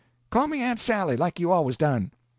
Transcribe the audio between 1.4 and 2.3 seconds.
always done."